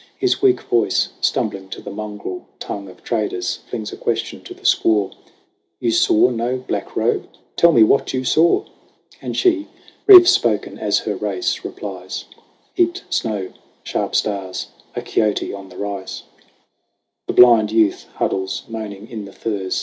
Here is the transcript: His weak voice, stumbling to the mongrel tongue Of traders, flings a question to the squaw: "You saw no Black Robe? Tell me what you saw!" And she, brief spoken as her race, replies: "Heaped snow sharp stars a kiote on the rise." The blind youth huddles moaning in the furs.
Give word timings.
His 0.17 0.41
weak 0.41 0.61
voice, 0.61 1.09
stumbling 1.21 1.69
to 1.69 1.79
the 1.79 1.91
mongrel 1.91 2.47
tongue 2.57 2.89
Of 2.89 3.03
traders, 3.03 3.57
flings 3.69 3.93
a 3.93 3.95
question 3.97 4.41
to 4.45 4.55
the 4.55 4.63
squaw: 4.63 5.11
"You 5.79 5.91
saw 5.91 6.31
no 6.31 6.57
Black 6.57 6.95
Robe? 6.95 7.27
Tell 7.55 7.71
me 7.71 7.83
what 7.83 8.11
you 8.11 8.23
saw!" 8.23 8.63
And 9.21 9.37
she, 9.37 9.67
brief 10.07 10.27
spoken 10.27 10.79
as 10.79 10.97
her 11.01 11.15
race, 11.15 11.63
replies: 11.63 12.25
"Heaped 12.73 13.03
snow 13.11 13.51
sharp 13.83 14.15
stars 14.15 14.69
a 14.95 15.03
kiote 15.03 15.53
on 15.53 15.69
the 15.69 15.77
rise." 15.77 16.23
The 17.27 17.33
blind 17.33 17.71
youth 17.71 18.07
huddles 18.15 18.63
moaning 18.67 19.07
in 19.07 19.25
the 19.25 19.31
furs. 19.33 19.79